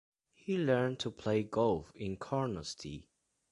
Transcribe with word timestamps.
He 0.33 0.57
learned 0.57 0.97
to 1.01 1.11
play 1.11 1.43
golf 1.43 1.91
in 1.93 2.17
Carnoustie. 2.17 3.07